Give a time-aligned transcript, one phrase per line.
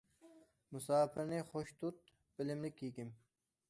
[0.77, 2.03] مۇساپىرنى خۇش تۇت،
[2.41, 3.19] بىلىملىك ھېكىم.